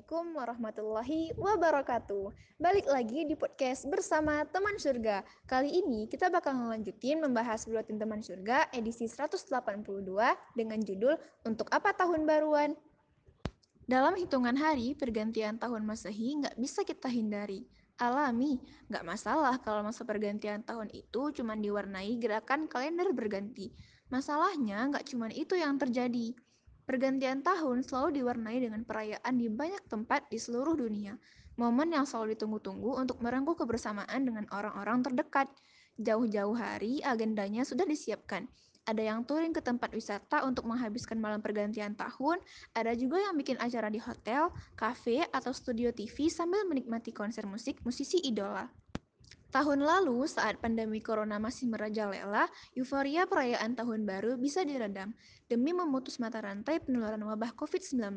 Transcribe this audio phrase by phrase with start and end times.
[0.00, 2.32] Assalamualaikum warahmatullahi wabarakatuh.
[2.56, 5.20] Balik lagi di podcast bersama teman surga.
[5.44, 9.52] Kali ini kita bakal ngelanjutin membahas buletin teman surga edisi 182
[10.56, 12.72] dengan judul Untuk Apa Tahun Baruan?
[13.84, 17.68] Dalam hitungan hari, pergantian tahun Masehi nggak bisa kita hindari.
[18.00, 18.56] Alami,
[18.88, 23.68] nggak masalah kalau masa pergantian tahun itu cuma diwarnai gerakan kalender berganti.
[24.08, 26.32] Masalahnya nggak cuma itu yang terjadi.
[26.90, 31.14] Pergantian tahun selalu diwarnai dengan perayaan di banyak tempat di seluruh dunia.
[31.54, 35.46] Momen yang selalu ditunggu-tunggu untuk merengkuh kebersamaan dengan orang-orang terdekat.
[36.02, 38.50] Jauh-jauh hari agendanya sudah disiapkan.
[38.90, 42.42] Ada yang touring ke tempat wisata untuk menghabiskan malam pergantian tahun,
[42.74, 47.78] ada juga yang bikin acara di hotel, kafe, atau studio TV sambil menikmati konser musik
[47.86, 48.66] musisi idola.
[49.50, 52.46] Tahun lalu, saat pandemi corona masih merajalela,
[52.78, 55.10] euforia perayaan tahun baru bisa diredam
[55.50, 58.14] demi memutus mata rantai penularan wabah COVID-19.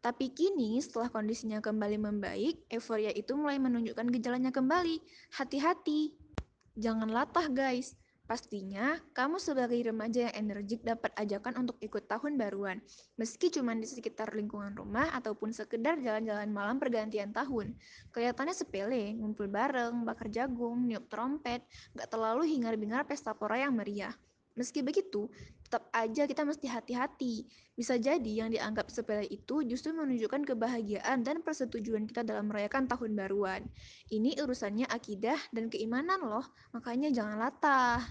[0.00, 4.96] Tapi kini, setelah kondisinya kembali membaik, euforia itu mulai menunjukkan gejalanya kembali.
[5.36, 6.16] Hati-hati!
[6.80, 12.78] Jangan latah guys, Pastinya, kamu sebagai remaja yang energik dapat ajakan untuk ikut tahun baruan,
[13.18, 17.74] meski cuma di sekitar lingkungan rumah ataupun sekedar jalan-jalan malam pergantian tahun.
[18.14, 21.66] Kelihatannya sepele, ngumpul bareng, bakar jagung, niup trompet,
[21.98, 24.14] gak terlalu hingar-bingar pesta pora yang meriah.
[24.52, 25.32] Meski begitu,
[25.64, 27.48] tetap aja kita mesti hati-hati.
[27.72, 33.16] Bisa jadi yang dianggap sepele itu justru menunjukkan kebahagiaan dan persetujuan kita dalam merayakan tahun
[33.16, 33.64] baruan.
[34.12, 36.44] Ini urusannya akidah dan keimanan loh,
[36.76, 38.04] makanya jangan latah.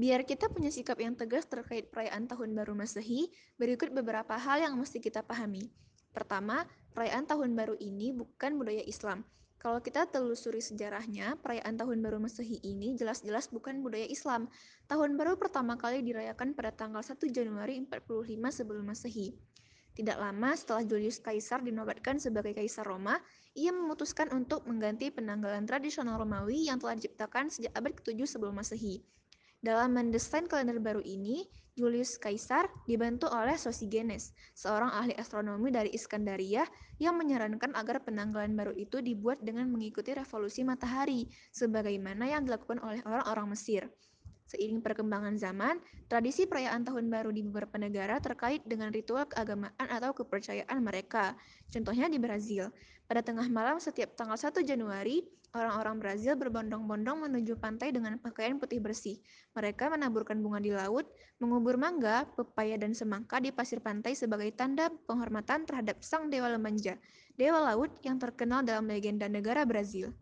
[0.00, 3.28] Biar kita punya sikap yang tegas terkait perayaan Tahun Baru Masehi,
[3.60, 5.68] berikut beberapa hal yang mesti kita pahami.
[6.16, 6.64] Pertama,
[6.96, 9.20] perayaan Tahun Baru ini bukan budaya Islam.
[9.60, 14.48] Kalau kita telusuri sejarahnya, perayaan Tahun Baru Masehi ini jelas-jelas bukan budaya Islam.
[14.88, 19.36] Tahun Baru pertama kali dirayakan pada tanggal 1 Januari 45 sebelum Masehi.
[19.92, 23.20] Tidak lama setelah Julius Kaisar dinobatkan sebagai Kaisar Roma,
[23.52, 29.04] ia memutuskan untuk mengganti penanggalan tradisional Romawi yang telah diciptakan sejak abad ke-7 sebelum Masehi.
[29.60, 31.44] Dalam mendesain kalender baru ini,
[31.76, 36.64] Julius Caesar dibantu oleh Sosigenes, seorang ahli astronomi dari Iskandaria
[36.96, 43.04] yang menyarankan agar penanggalan baru itu dibuat dengan mengikuti revolusi matahari, sebagaimana yang dilakukan oleh
[43.04, 43.88] orang-orang Mesir.
[44.48, 45.78] Seiring perkembangan zaman,
[46.10, 51.38] tradisi perayaan tahun baru di beberapa negara terkait dengan ritual keagamaan atau kepercayaan mereka.
[51.70, 52.72] Contohnya di Brazil.
[53.06, 58.78] Pada tengah malam setiap tanggal 1 Januari, orang-orang Brazil berbondong-bondong menuju pantai dengan pakaian putih
[58.78, 59.18] bersih.
[59.58, 61.10] Mereka menaburkan bunga di laut,
[61.42, 66.94] mengubur mangga, pepaya, dan semangka di pasir pantai sebagai tanda penghormatan terhadap sang dewa lemanja,
[67.34, 70.14] dewa laut yang terkenal dalam legenda negara Brazil.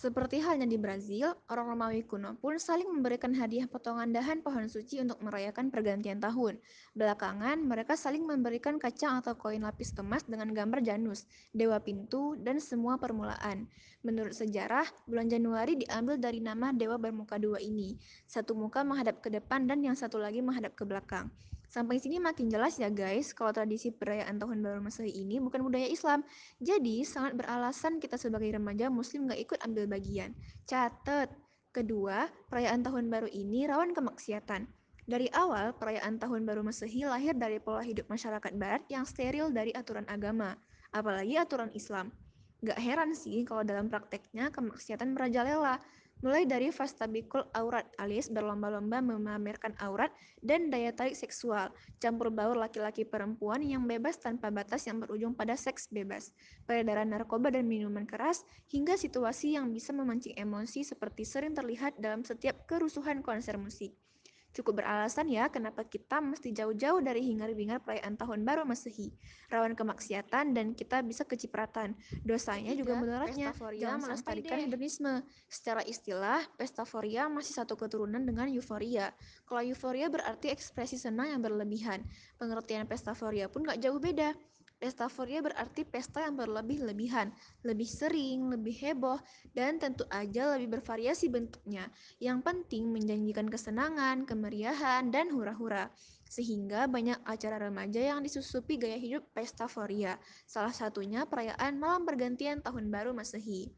[0.00, 4.96] Seperti halnya di Brazil, orang Romawi kuno pun saling memberikan hadiah potongan dahan pohon suci
[4.96, 6.56] untuk merayakan pergantian tahun.
[6.96, 12.64] Belakangan, mereka saling memberikan kacang atau koin lapis emas dengan gambar Janus, dewa pintu, dan
[12.64, 13.68] semua permulaan.
[14.00, 18.00] Menurut sejarah, bulan Januari diambil dari nama dewa bermuka dua ini.
[18.24, 21.28] Satu muka menghadap ke depan dan yang satu lagi menghadap ke belakang.
[21.70, 25.86] Sampai sini makin jelas ya guys, kalau tradisi perayaan Tahun Baru Masehi ini bukan budaya
[25.86, 26.26] Islam.
[26.58, 30.34] Jadi, sangat beralasan kita sebagai remaja muslim gak ikut ambil bagian.
[30.66, 31.30] Catat.
[31.70, 34.66] Kedua, perayaan Tahun Baru ini rawan kemaksiatan.
[35.06, 39.70] Dari awal, perayaan Tahun Baru Masehi lahir dari pola hidup masyarakat barat yang steril dari
[39.70, 40.58] aturan agama,
[40.90, 42.10] apalagi aturan Islam.
[42.66, 45.78] Gak heran sih kalau dalam prakteknya kemaksiatan merajalela,
[46.20, 50.12] mulai dari fastabikul aurat alias berlomba-lomba memamerkan aurat
[50.44, 55.56] dan daya tarik seksual, campur baur laki-laki perempuan yang bebas tanpa batas yang berujung pada
[55.56, 56.32] seks bebas,
[56.68, 62.20] peredaran narkoba dan minuman keras, hingga situasi yang bisa memancing emosi seperti sering terlihat dalam
[62.20, 63.96] setiap kerusuhan konser musik.
[64.50, 69.14] Cukup beralasan ya kenapa kita mesti jauh-jauh dari hingar-bingar perayaan tahun baru Masehi,
[69.46, 71.94] rawan kemaksiatan dan kita bisa kecipratan.
[72.26, 75.22] Dosanya juga mudaratnya, jangan melestarikan hedonisme.
[75.46, 79.14] Secara istilah, pestaforia masih satu keturunan dengan euforia.
[79.46, 82.02] Kalau euforia berarti ekspresi senang yang berlebihan.
[82.34, 84.34] Pengertian pestaforia pun gak jauh beda.
[84.80, 87.28] Pestaforia berarti pesta yang berlebih-lebihan,
[87.68, 89.20] lebih sering, lebih heboh,
[89.52, 91.84] dan tentu aja lebih bervariasi bentuknya.
[92.16, 95.92] Yang penting menjanjikan kesenangan, kemeriahan, dan hura-hura.
[96.24, 100.16] Sehingga banyak acara remaja yang disusupi gaya hidup pestaforia.
[100.48, 103.68] Salah satunya perayaan malam pergantian tahun baru Masehi.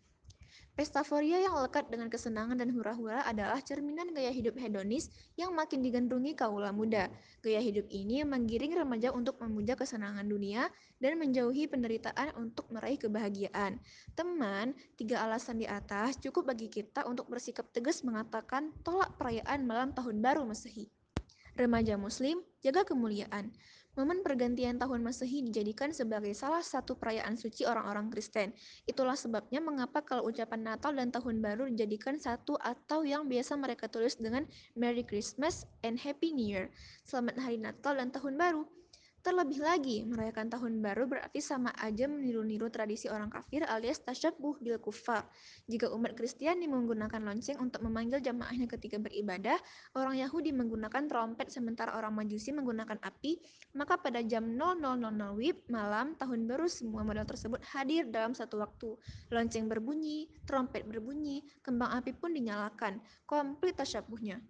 [0.73, 6.33] Pestaforia yang lekat dengan kesenangan dan hura-hura adalah cerminan gaya hidup hedonis yang makin digandrungi
[6.33, 7.13] kaula muda.
[7.45, 13.85] Gaya hidup ini menggiring remaja untuk memuja kesenangan dunia dan menjauhi penderitaan untuk meraih kebahagiaan.
[14.17, 19.93] Teman, tiga alasan di atas cukup bagi kita untuk bersikap tegas mengatakan tolak perayaan malam
[19.93, 21.01] tahun baru Masehi.
[21.52, 23.52] Remaja Muslim, jaga kemuliaan.
[23.93, 28.56] Momen pergantian tahun Masehi dijadikan sebagai salah satu perayaan suci orang-orang Kristen.
[28.88, 33.93] Itulah sebabnya mengapa kalau ucapan Natal dan Tahun Baru dijadikan satu atau yang biasa mereka
[33.93, 36.72] tulis dengan Merry Christmas and Happy New Year.
[37.04, 38.64] Selamat Hari Natal dan Tahun Baru.
[39.23, 44.83] Terlebih lagi, merayakan tahun baru berarti sama aja meniru-niru tradisi orang kafir alias tasyabuh bil
[44.83, 45.23] kufar.
[45.71, 49.55] Jika umat Kristiani menggunakan lonceng untuk memanggil jamaahnya ketika beribadah,
[49.95, 53.39] orang Yahudi menggunakan trompet sementara orang Majusi menggunakan api,
[53.79, 54.83] maka pada jam 00.00
[55.39, 58.99] WIB malam tahun baru semua model tersebut hadir dalam satu waktu.
[59.31, 64.43] Lonceng berbunyi, trompet berbunyi, kembang api pun dinyalakan, komplit tasyabuhnya.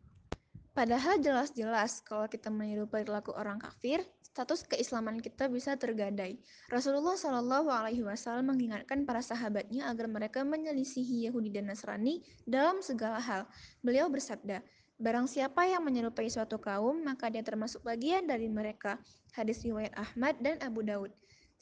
[0.73, 6.41] Padahal jelas-jelas kalau kita meniru perilaku orang kafir, status keislaman kita bisa tergadai.
[6.73, 13.21] Rasulullah Shallallahu Alaihi Wasallam mengingatkan para sahabatnya agar mereka menyelisihi Yahudi dan Nasrani dalam segala
[13.21, 13.45] hal.
[13.85, 14.65] Beliau bersabda,
[15.03, 19.03] Barang siapa yang menyerupai suatu kaum, maka dia termasuk bagian dari mereka.
[19.35, 21.11] Hadis riwayat Ahmad dan Abu Daud.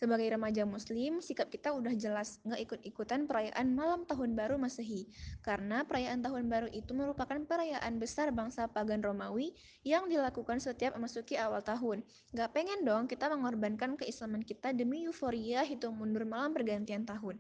[0.00, 5.05] Sebagai remaja muslim, sikap kita udah jelas nggak ikut-ikutan perayaan malam tahun baru masehi.
[5.44, 9.52] Karena perayaan tahun baru itu merupakan perayaan besar bangsa pagan Romawi
[9.85, 12.00] yang dilakukan setiap memasuki awal tahun.
[12.32, 17.37] Nggak pengen dong kita mengorbankan keislaman kita demi euforia hitung mundur malam pergantian tahun.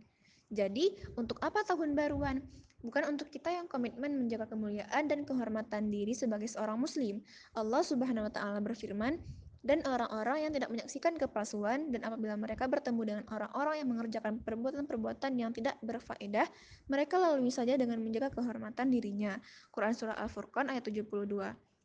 [0.52, 2.44] Jadi, untuk apa tahun baruan?
[2.84, 7.24] Bukan untuk kita yang komitmen menjaga kemuliaan dan kehormatan diri sebagai seorang muslim.
[7.56, 9.16] Allah Subhanahu wa taala berfirman,
[9.60, 15.32] dan orang-orang yang tidak menyaksikan kepalsuan dan apabila mereka bertemu dengan orang-orang yang mengerjakan perbuatan-perbuatan
[15.36, 16.48] yang tidak berfaedah,
[16.88, 19.36] mereka lalui saja dengan menjaga kehormatan dirinya.
[19.68, 21.28] Quran Surah Al-Furqan ayat 72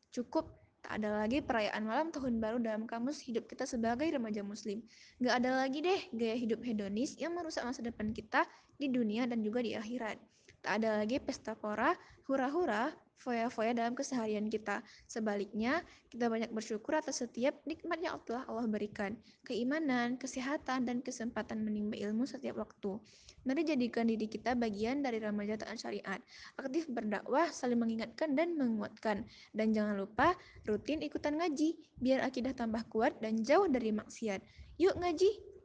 [0.08, 0.48] Cukup,
[0.80, 4.80] tak ada lagi perayaan malam tahun baru dalam kamus hidup kita sebagai remaja muslim.
[5.20, 8.48] Gak ada lagi deh gaya hidup hedonis yang merusak masa depan kita
[8.80, 10.16] di dunia dan juga di akhirat.
[10.66, 11.94] Tak ada lagi pesta pora,
[12.26, 12.90] hura-hura,
[13.22, 14.82] foya-foya dalam keseharian kita.
[15.06, 15.78] Sebaliknya,
[16.10, 19.14] kita banyak bersyukur atas setiap nikmat yang telah Allah berikan.
[19.46, 22.98] Keimanan, kesehatan, dan kesempatan menimba ilmu setiap waktu.
[23.46, 26.18] Mari jadikan diri kita bagian dari remaja taat syariat.
[26.58, 29.22] Aktif berdakwah, saling mengingatkan dan menguatkan.
[29.54, 30.34] Dan jangan lupa
[30.66, 34.42] rutin ikutan ngaji, biar akidah tambah kuat dan jauh dari maksiat.
[34.82, 35.55] Yuk ngaji!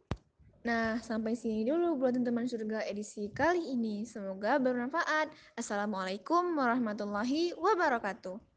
[0.61, 4.05] Nah, sampai sini dulu buat teman-teman surga edisi kali ini.
[4.05, 5.33] Semoga bermanfaat.
[5.57, 8.50] Assalamualaikum warahmatullahi wabarakatuh.